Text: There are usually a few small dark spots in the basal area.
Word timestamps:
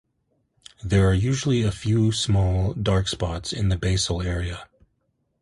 There 0.83 1.07
are 1.07 1.13
usually 1.13 1.61
a 1.61 1.71
few 1.71 2.11
small 2.11 2.73
dark 2.73 3.07
spots 3.07 3.53
in 3.53 3.69
the 3.69 3.77
basal 3.77 4.19
area. 4.23 4.67